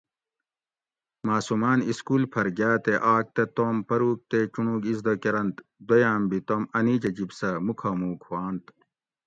ماۤسوماۤن 1.25 1.79
اِسکول 1.89 2.23
پھر 2.31 2.47
گاۤ 2.57 2.77
تے 2.85 2.93
آۤک 3.13 3.25
تہ 3.35 3.43
توم 3.55 3.75
پروگ 3.87 4.17
تے 4.29 4.39
چُنڑوگ 4.53 4.83
اِزدہ 4.89 5.13
کۤرنت 5.23 5.55
دویاۤم 5.87 6.23
بھی 6.29 6.39
توم 6.47 6.63
انیجۤہ 6.77 7.11
جب 7.17 7.29
سۤہ 7.37 7.49
مُکھامُوک 7.65 8.19
ہُواۤنت 8.25 8.65